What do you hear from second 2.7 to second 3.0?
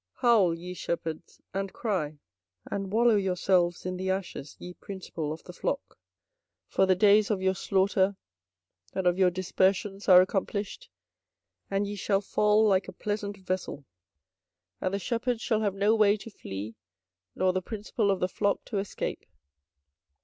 and